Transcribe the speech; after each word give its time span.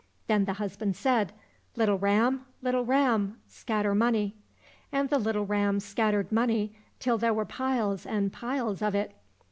Then 0.25 0.45
the 0.45 0.53
husband 0.53 0.95
said,'' 0.95 1.31
Little 1.75 1.99
ram, 1.99 2.43
little 2.63 2.83
ram, 2.83 3.37
scatter 3.47 3.93
money!" 3.93 4.33
And 4.91 5.11
the 5.11 5.19
little 5.19 5.45
ram 5.45 5.79
scattered 5.79 6.31
money 6.31 6.73
till 6.99 7.19
there 7.19 7.35
were 7.35 7.45
piles 7.45 8.07
and 8.07 8.33
piles 8.33 8.81
of 8.81 8.95
it. 8.95 9.13